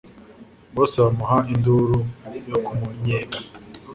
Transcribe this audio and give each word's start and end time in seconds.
bose 0.75 0.95
bamuha 1.03 1.37
induru 1.53 1.97
yo 2.49 2.57
kumunnyega 2.65 3.37